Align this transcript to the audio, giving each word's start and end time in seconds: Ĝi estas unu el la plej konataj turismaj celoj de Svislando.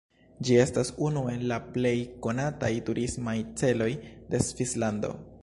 Ĝi 0.47 0.55
estas 0.61 0.89
unu 1.07 1.21
el 1.33 1.43
la 1.51 1.59
plej 1.75 1.93
konataj 2.27 2.73
turismaj 2.89 3.37
celoj 3.63 3.91
de 4.33 4.43
Svislando. 4.49 5.15